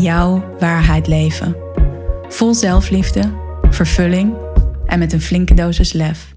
[0.00, 1.56] jouw waarheid leven.
[2.28, 3.32] Vol zelfliefde,
[3.70, 4.36] vervulling
[4.86, 6.34] en met een flinke dosis lef.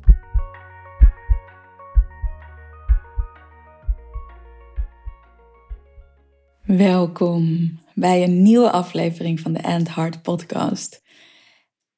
[6.61, 11.01] Welkom bij een nieuwe aflevering van de End Heart podcast.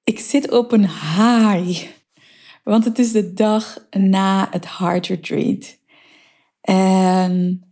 [0.03, 1.87] Ik zit op een high,
[2.63, 5.77] want het is de dag na het Heart Retreat.
[6.61, 7.63] En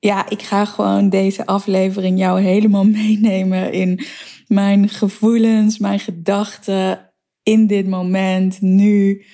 [0.00, 4.00] ja, ik ga gewoon deze aflevering jou helemaal meenemen in
[4.46, 9.24] mijn gevoelens, mijn gedachten in dit moment, nu,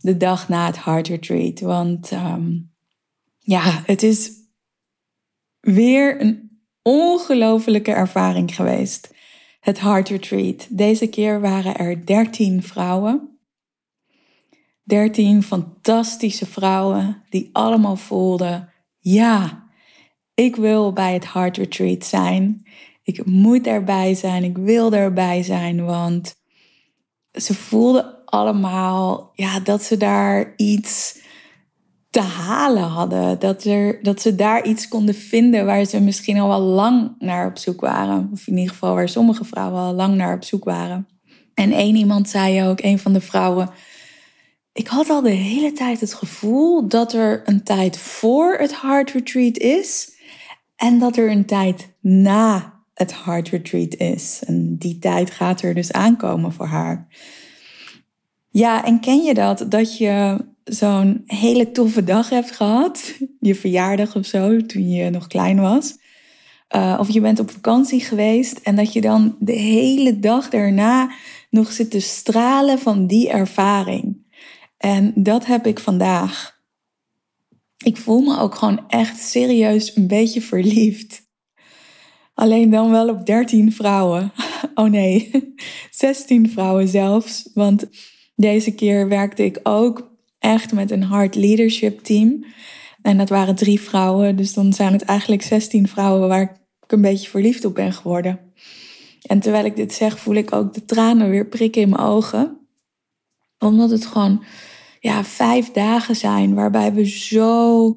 [0.00, 1.60] de dag na het Heart Retreat.
[1.60, 2.58] Want ehm,
[3.38, 4.30] ja, het is
[5.60, 9.14] weer een ongelofelijke ervaring geweest.
[9.60, 10.66] Het Heart Retreat.
[10.70, 13.38] Deze keer waren er 13 vrouwen.
[14.84, 19.61] 13 fantastische vrouwen die allemaal voelden: ja,
[20.42, 22.66] ik wil bij het Heart Retreat zijn.
[23.02, 24.44] Ik moet erbij zijn.
[24.44, 25.84] Ik wil erbij zijn.
[25.84, 26.34] Want
[27.32, 31.18] ze voelden allemaal ja, dat ze daar iets
[32.10, 33.38] te halen hadden.
[33.38, 37.46] Dat, er, dat ze daar iets konden vinden waar ze misschien al wel lang naar
[37.46, 38.30] op zoek waren.
[38.32, 41.08] Of in ieder geval waar sommige vrouwen al lang naar op zoek waren.
[41.54, 43.70] En één iemand zei ook, een van de vrouwen.
[44.72, 49.10] Ik had al de hele tijd het gevoel dat er een tijd voor het Heart
[49.10, 50.11] Retreat is
[50.82, 54.42] en dat er een tijd na het Heart Retreat is.
[54.46, 57.06] En die tijd gaat er dus aankomen voor haar.
[58.48, 59.66] Ja, en ken je dat?
[59.68, 63.14] Dat je zo'n hele toffe dag hebt gehad.
[63.40, 65.98] Je verjaardag of zo, toen je nog klein was.
[66.76, 71.10] Uh, of je bent op vakantie geweest en dat je dan de hele dag daarna
[71.50, 74.16] nog zit te stralen van die ervaring.
[74.78, 76.51] En dat heb ik vandaag
[77.84, 81.30] ik voel me ook gewoon echt serieus een beetje verliefd.
[82.34, 84.32] Alleen dan wel op 13 vrouwen.
[84.74, 85.30] Oh nee,
[85.90, 87.50] 16 vrouwen zelfs.
[87.54, 87.86] Want
[88.34, 92.44] deze keer werkte ik ook echt met een hard leadership team.
[93.02, 94.36] En dat waren drie vrouwen.
[94.36, 98.40] Dus dan zijn het eigenlijk 16 vrouwen waar ik een beetje verliefd op ben geworden.
[99.22, 102.58] En terwijl ik dit zeg, voel ik ook de tranen weer prikken in mijn ogen.
[103.58, 104.44] Omdat het gewoon
[105.02, 107.96] ja, vijf dagen zijn waarbij we zo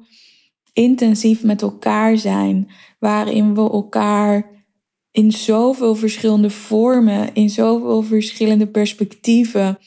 [0.72, 4.50] intensief met elkaar zijn, waarin we elkaar
[5.10, 9.78] in zoveel verschillende vormen, in zoveel verschillende perspectieven,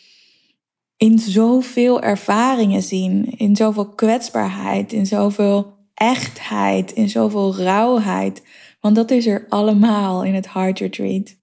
[0.97, 8.43] in zoveel ervaringen zien, in zoveel kwetsbaarheid, in zoveel echtheid, in zoveel rauwheid.
[8.79, 11.35] Want dat is er allemaal in het Heart Retreat.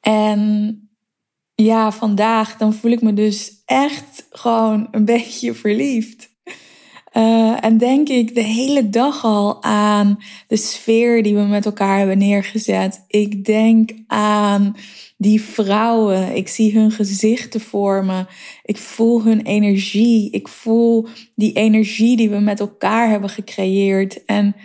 [0.00, 0.82] En
[1.62, 6.30] ja, vandaag, dan voel ik me dus echt gewoon een beetje verliefd.
[7.12, 11.98] Uh, en denk ik de hele dag al aan de sfeer die we met elkaar
[11.98, 13.04] hebben neergezet.
[13.08, 14.76] Ik denk aan
[15.16, 16.36] die vrouwen.
[16.36, 18.26] Ik zie hun gezichten vormen.
[18.64, 20.30] Ik voel hun energie.
[20.30, 24.24] Ik voel die energie die we met elkaar hebben gecreëerd.
[24.24, 24.56] En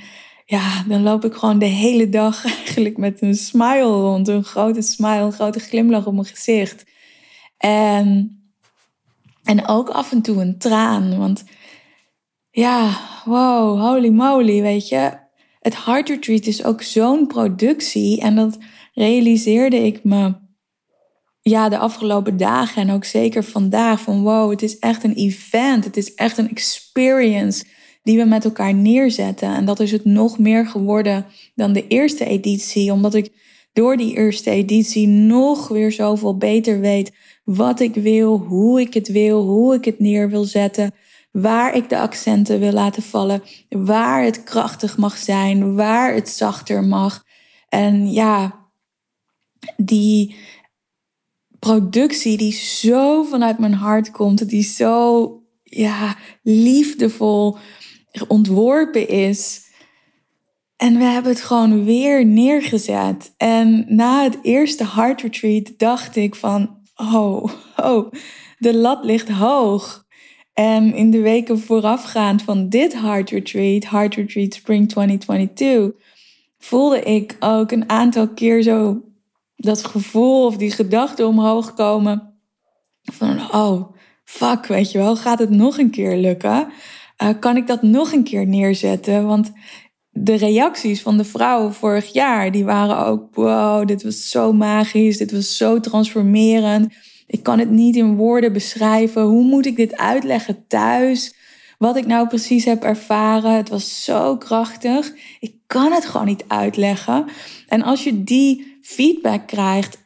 [0.46, 4.28] ja, dan loop ik gewoon de hele dag eigenlijk met een smile rond.
[4.28, 6.86] Een grote smile, een grote glimlach op mijn gezicht.
[7.58, 8.38] En,
[9.44, 11.18] en ook af en toe een traan.
[11.18, 11.44] Want
[12.52, 15.22] ja, wow, holy moly, weet je.
[15.60, 18.22] Het Heart Retreat is ook zo'n productie.
[18.22, 18.58] En dat
[18.94, 20.34] realiseerde ik me
[21.42, 24.02] ja, de afgelopen dagen en ook zeker vandaag.
[24.02, 25.84] Van wow, het is echt een event.
[25.84, 27.66] Het is echt een experience
[28.04, 29.56] die we met elkaar neerzetten.
[29.56, 31.26] En dat is het nog meer geworden
[31.56, 33.32] dan de eerste editie, omdat ik
[33.74, 37.12] door die eerste editie nog weer zoveel beter weet
[37.44, 40.92] wat ik wil, hoe ik het wil, hoe ik het neer wil zetten,
[41.32, 46.84] waar ik de accenten wil laten vallen, waar het krachtig mag zijn, waar het zachter
[46.84, 47.24] mag.
[47.70, 48.60] En ja,
[49.78, 50.36] die
[51.60, 57.58] productie die zo vanuit mijn hart komt, die zo ja, liefdevol
[58.28, 59.62] ontworpen is.
[60.78, 63.34] En we hebben het gewoon weer neergezet.
[63.38, 67.44] En na het eerste Heart Retreat dacht ik van, oh,
[67.78, 68.12] oh,
[68.58, 70.06] de lat ligt hoog.
[70.54, 76.02] En in de weken voorafgaand van dit Heart Retreat, Heart Retreat Spring 2022,
[76.58, 79.02] voelde ik ook een aantal keer zo
[79.56, 82.34] dat gevoel of die gedachte omhoog komen.
[83.04, 86.72] Van, oh, fuck, weet je wel, gaat het nog een keer lukken?
[87.24, 89.28] Uh, kan ik dat nog een keer neerzetten?
[89.28, 89.52] Want
[90.10, 95.18] de reacties van de vrouwen vorig jaar, die waren ook, wow, dit was zo magisch,
[95.18, 96.94] dit was zo transformerend.
[97.28, 99.22] Ik kan het niet in woorden beschrijven.
[99.22, 101.36] Hoe moet ik dit uitleggen thuis?
[101.78, 103.56] Wat ik nou precies heb ervaren.
[103.56, 105.14] Het was zo krachtig.
[105.40, 107.26] Ik kan het gewoon niet uitleggen.
[107.68, 110.03] En als je die feedback krijgt,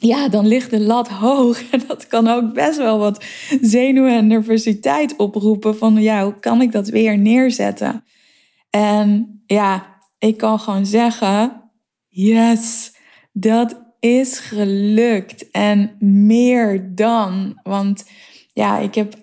[0.00, 1.62] ja, dan ligt de lat hoog.
[1.70, 3.24] En dat kan ook best wel wat
[3.60, 5.76] zenuwen en nervositeit oproepen.
[5.76, 8.04] Van ja, hoe kan ik dat weer neerzetten?
[8.70, 11.70] En ja, ik kan gewoon zeggen:
[12.08, 12.92] yes,
[13.32, 15.50] dat is gelukt.
[15.50, 17.60] En meer dan.
[17.62, 18.04] Want
[18.52, 19.14] ja, ik heb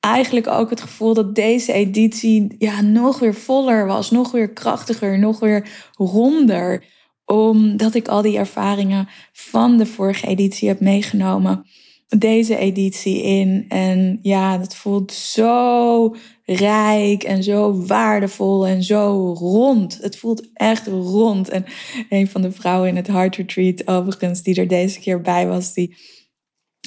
[0.00, 5.18] eigenlijk ook het gevoel dat deze editie ja, nog weer voller was, nog weer krachtiger,
[5.18, 6.84] nog weer ronder.
[7.32, 11.64] Omdat ik al die ervaringen van de vorige editie heb meegenomen
[12.08, 13.64] deze editie in.
[13.68, 16.14] En ja, dat voelt zo
[16.44, 19.98] rijk en zo waardevol en zo rond.
[20.00, 21.48] Het voelt echt rond.
[21.48, 21.64] En
[22.08, 25.72] een van de vrouwen in het Heart Retreat, overigens, die er deze keer bij was,
[25.72, 25.96] die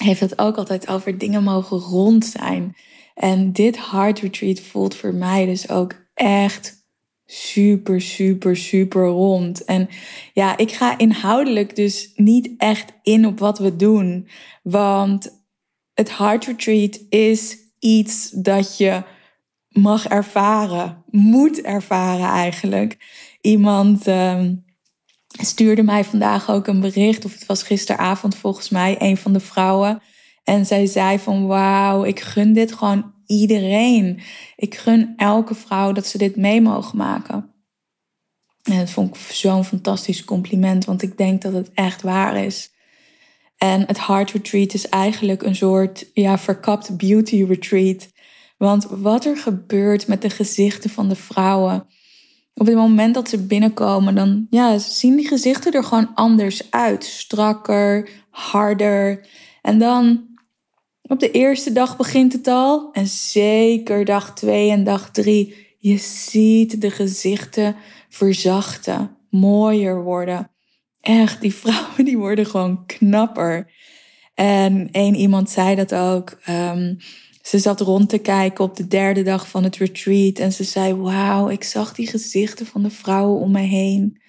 [0.04, 2.76] heeft het ook altijd over dingen mogen rond zijn.
[3.16, 6.81] En dit Heart Retreat voelt voor mij dus ook echt
[7.34, 9.64] super, super, super rond.
[9.66, 9.90] En
[10.34, 14.28] ja, ik ga inhoudelijk dus niet echt in op wat we doen.
[14.64, 15.42] Want
[15.94, 19.04] het Heart Retreat is iets dat je
[19.68, 22.98] mag ervaren, moet ervaren eigenlijk.
[23.42, 24.56] Iemand ehm,
[25.28, 29.40] stuurde mij vandaag ook een bericht, of het was gisteravond volgens mij, een van de
[29.40, 30.02] vrouwen.
[30.44, 34.20] En zij zei van wauw, ik gun dit gewoon iedereen.
[34.56, 37.50] Ik gun elke vrouw dat ze dit mee mogen maken.
[38.64, 42.72] En dat vond ik zo'n fantastisch compliment, want ik denk dat het echt waar is.
[43.58, 48.10] En het Heart Retreat is eigenlijk een soort ja, verkapt beauty retreat.
[48.58, 51.86] Want wat er gebeurt met de gezichten van de vrouwen.
[52.54, 57.04] Op het moment dat ze binnenkomen, dan ja, zien die gezichten er gewoon anders uit.
[57.04, 59.28] Strakker, harder.
[59.62, 60.31] En dan
[61.12, 62.90] op de eerste dag begint het al.
[62.92, 65.76] En zeker dag twee en dag drie.
[65.80, 67.76] Je ziet de gezichten
[68.10, 70.52] verzachten, mooier worden.
[71.02, 73.72] Echt, die vrouwen die worden gewoon knapper.
[74.34, 76.40] En één iemand zei dat ook.
[76.50, 76.98] Um,
[77.42, 80.94] ze zat rond te kijken op de derde dag van het retreat en ze zei:
[80.94, 84.22] Wauw, ik zag die gezichten van de vrouwen om me heen.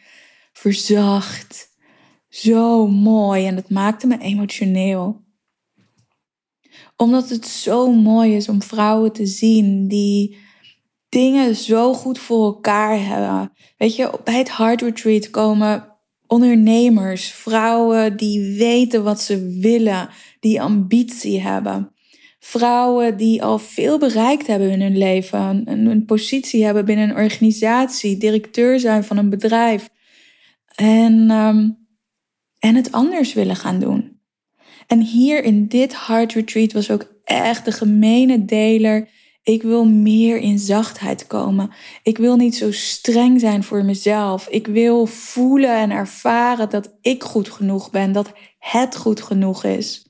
[0.53, 1.71] Verzacht.
[2.29, 5.22] Zo mooi en dat maakte me emotioneel
[7.03, 10.37] omdat het zo mooi is om vrouwen te zien die
[11.09, 13.53] dingen zo goed voor elkaar hebben.
[13.77, 15.89] Weet je, bij het Heart Retreat komen
[16.27, 20.09] ondernemers, vrouwen die weten wat ze willen,
[20.41, 21.93] die ambitie hebben.
[22.39, 28.17] Vrouwen die al veel bereikt hebben in hun leven, een, positie hebben binnen een organisatie,
[28.19, 29.89] directeur zijn van een bedrijf.
[30.75, 31.71] En, ehm,
[32.59, 34.12] en het anders willen gaan doen.
[34.93, 39.09] En hier in dit Heart Retreat was ook echt de gemene deler.
[39.43, 41.71] Ik wil meer in zachtheid komen.
[42.03, 44.49] Ik wil niet zo streng zijn voor mezelf.
[44.49, 50.07] Ik wil voelen en ervaren dat ik goed genoeg ben, dat het goed genoeg is.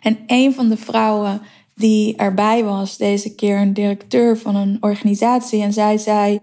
[0.00, 1.42] En een van de vrouwen
[1.74, 6.40] die erbij was, deze keer een directeur van een organisatie, en zij zei: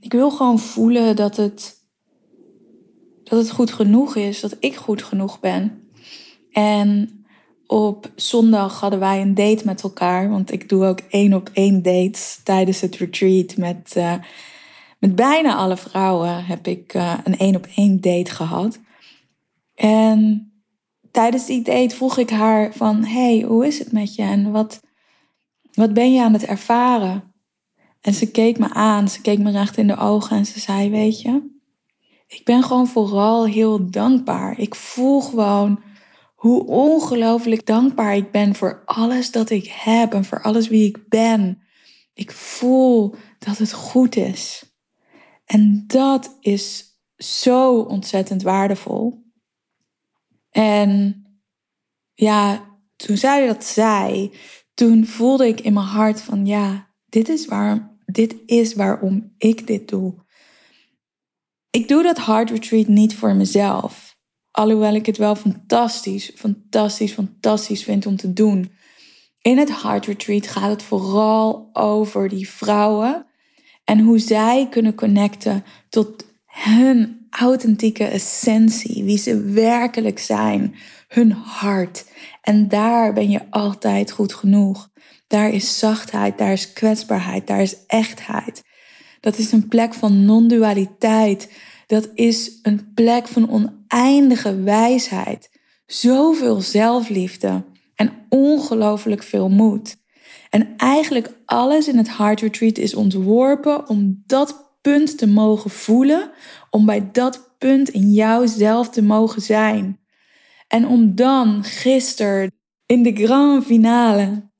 [0.00, 1.76] Ik wil gewoon voelen dat het,
[3.24, 5.77] dat het goed genoeg is, dat ik goed genoeg ben.
[6.58, 7.24] En
[7.66, 10.30] op zondag hadden wij een date met elkaar.
[10.30, 13.56] Want ik doe ook één op één dates tijdens het retreat.
[13.56, 14.14] Met, uh,
[14.98, 18.78] met bijna alle vrouwen heb ik uh, een één op één date gehad.
[19.74, 20.52] En
[21.10, 23.04] tijdens die date vroeg ik haar van...
[23.04, 24.22] Hey, hoe is het met je?
[24.22, 24.80] En wat,
[25.72, 27.34] wat ben je aan het ervaren?
[28.00, 29.08] En ze keek me aan.
[29.08, 30.90] Ze keek me recht in de ogen en ze zei...
[30.90, 31.56] Weet je,
[32.26, 34.58] ik ben gewoon vooral heel dankbaar.
[34.58, 35.86] Ik voel gewoon
[36.38, 41.08] hoe ongelooflijk dankbaar ik ben voor alles dat ik heb en voor alles wie ik
[41.08, 41.62] ben.
[42.14, 44.64] Ik voel dat het goed is.
[45.44, 46.84] En dat is
[47.16, 49.22] zo ontzettend waardevol.
[50.50, 51.22] En
[52.14, 52.64] ja,
[52.96, 54.32] toen zij dat zei,
[54.74, 59.66] toen voelde ik in mijn hart van ja, dit is, waarom, dit is waarom ik
[59.66, 60.14] dit doe.
[61.70, 64.07] Ik doe dat Heart Retreat niet voor mezelf.
[64.58, 68.70] Alhoewel ik het wel fantastisch, fantastisch, fantastisch vind om te doen.
[69.42, 73.26] In het Heart Retreat gaat het vooral over die vrouwen.
[73.84, 80.74] En hoe zij kunnen connecten tot hun authentieke essentie, wie ze werkelijk zijn,
[81.08, 82.04] hun hart.
[82.42, 84.90] En daar ben je altijd goed genoeg.
[85.26, 88.62] Daar is zachtheid, daar is kwetsbaarheid, daar is echtheid.
[89.20, 91.52] Dat is een plek van non-dualiteit.
[91.88, 95.50] Dat is een plek van oneindige wijsheid.
[95.86, 97.64] Zoveel zelfliefde
[97.94, 99.96] en ongelooflijk veel moed.
[100.50, 106.30] En eigenlijk alles in het Heart Retreat is ontworpen om dat punt te mogen voelen,
[106.70, 110.00] om bij dat punt in jouzelf te mogen zijn.
[110.66, 112.52] En om dan gisteren
[112.86, 114.50] in de grand finale,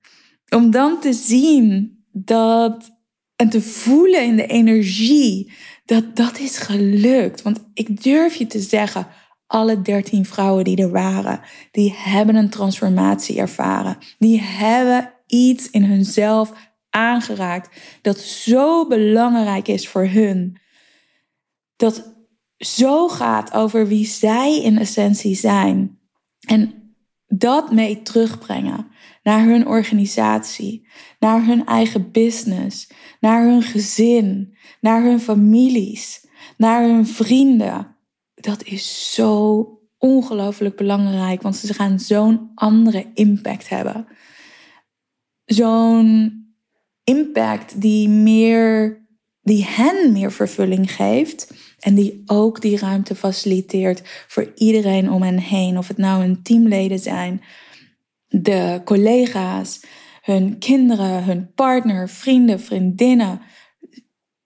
[0.48, 2.90] om dan te zien dat
[3.36, 5.52] en te voelen in de energie
[5.88, 7.42] dat dat is gelukt.
[7.42, 9.06] Want ik durf je te zeggen,
[9.46, 11.40] alle dertien vrouwen die er waren,
[11.70, 13.98] die hebben een transformatie ervaren.
[14.18, 16.52] Die hebben iets in hunzelf
[16.90, 20.60] aangeraakt dat zo belangrijk is voor hun.
[21.76, 22.14] Dat
[22.56, 25.98] zo gaat over wie zij in essentie zijn.
[26.46, 26.87] En
[27.28, 28.86] dat mee terugbrengen
[29.22, 37.06] naar hun organisatie, naar hun eigen business, naar hun gezin, naar hun families, naar hun
[37.06, 37.96] vrienden.
[38.34, 39.68] Dat is zo
[39.98, 44.06] ongelooflijk belangrijk, want ze gaan zo'n andere impact hebben.
[45.44, 46.32] Zo'n
[47.04, 49.06] impact die meer
[49.42, 55.38] die hen meer vervulling geeft en die ook die ruimte faciliteert voor iedereen om hen
[55.38, 55.78] heen.
[55.78, 57.42] Of het nou hun teamleden zijn,
[58.28, 59.80] de collega's,
[60.22, 63.40] hun kinderen, hun partner, vrienden, vriendinnen.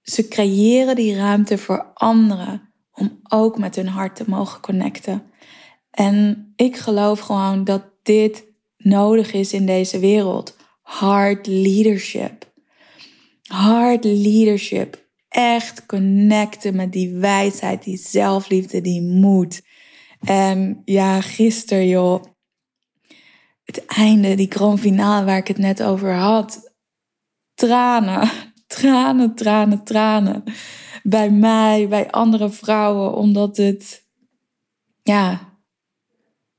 [0.02, 5.22] Ze creëren die ruimte voor anderen om ook met hun hart te mogen connecten.
[5.90, 8.44] En ik geloof gewoon dat dit
[8.76, 10.56] nodig is in deze wereld.
[10.82, 12.52] Hard leadership.
[13.42, 15.01] Hard leadership.
[15.32, 19.62] Echt connecten met die wijsheid, die zelfliefde, die moed.
[20.20, 22.22] En ja, gisteren joh,
[23.64, 26.72] het einde, die grand finale waar ik het net over had.
[27.54, 28.30] Tranen,
[28.66, 30.44] tranen, tranen, tranen.
[31.02, 34.04] Bij mij, bij andere vrouwen, omdat het,
[35.02, 35.52] ja,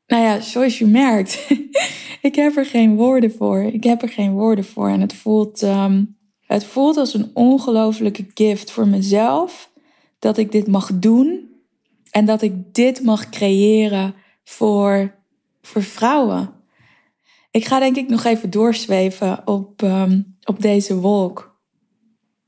[0.07, 1.47] nou ja, zoals je merkt,
[2.21, 3.61] ik heb er geen woorden voor.
[3.61, 4.89] Ik heb er geen woorden voor.
[4.89, 6.03] En het voelt, ehm,
[6.53, 9.69] het voelt als een ongelofelijke gift voor mezelf
[10.19, 11.49] dat ik dit mag doen
[12.11, 15.15] en dat ik dit mag creëren voor,
[15.61, 16.49] voor vrouwen.
[17.51, 21.59] Ik ga denk ik nog even doorzweven op, ehm, op deze wolk.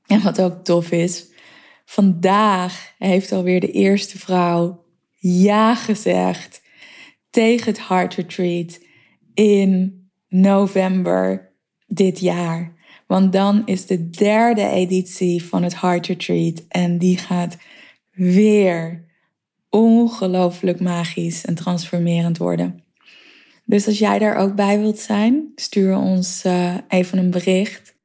[0.05, 1.25] En wat ook tof is,
[1.85, 4.85] vandaag heeft alweer de eerste vrouw
[5.17, 6.62] ja gezegd
[7.29, 8.79] tegen het Heart Retreat
[9.33, 11.51] in november
[11.88, 12.75] dit jaar.
[13.07, 17.57] Want dan is de derde editie van het Heart Retreat en die gaat
[18.12, 19.03] weer
[19.69, 22.83] ongelooflijk magisch en transformerend worden.
[23.65, 27.95] Dus als jij daar ook bij wilt zijn, stuur ons uh, even een bericht.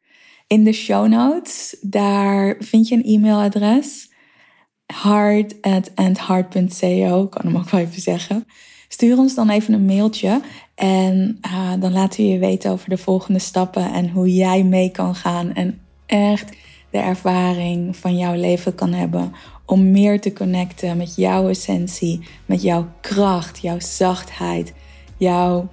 [0.47, 4.10] In de show notes, daar vind je een e-mailadres.
[4.93, 8.47] Hard at endhard.co, kan hem ook wel even zeggen.
[8.89, 10.41] Stuur ons dan even een mailtje
[10.75, 14.91] en uh, dan laten we je weten over de volgende stappen en hoe jij mee
[14.91, 16.53] kan gaan en echt
[16.91, 19.33] de ervaring van jouw leven kan hebben
[19.65, 24.73] om meer te connecten met jouw essentie, met jouw kracht, jouw zachtheid,
[25.17, 25.69] jouw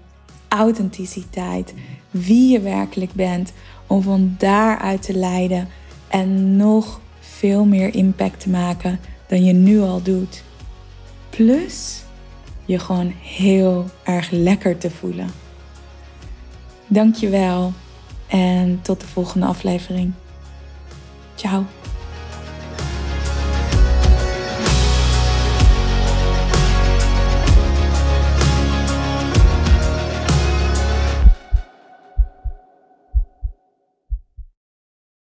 [0.47, 1.73] authenticiteit,
[2.11, 3.53] wie je werkelijk bent,
[3.87, 5.67] om van daaruit te leiden
[6.07, 6.99] en nog
[7.37, 10.43] veel meer impact te maken dan je nu al doet.
[11.29, 12.03] Plus
[12.65, 15.29] je gewoon heel erg lekker te voelen.
[16.87, 17.73] Dankjewel
[18.27, 20.13] en tot de volgende aflevering.
[21.35, 21.65] Ciao.